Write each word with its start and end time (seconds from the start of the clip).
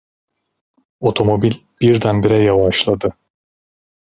Otomobil 1.03 1.65
birdenbire 1.81 2.43
yavaşladı. 2.43 3.13